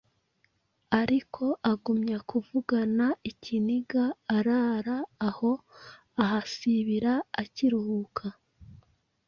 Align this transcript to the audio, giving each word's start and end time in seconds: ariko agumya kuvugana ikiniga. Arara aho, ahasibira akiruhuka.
ariko 1.01 1.43
agumya 1.71 2.17
kuvugana 2.29 3.05
ikiniga. 3.31 4.03
Arara 4.37 4.97
aho, 5.27 5.51
ahasibira 6.21 7.13
akiruhuka. 7.41 8.25